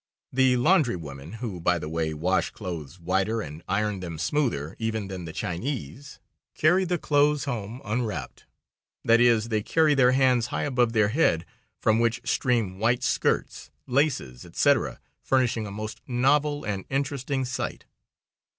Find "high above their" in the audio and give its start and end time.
10.47-11.09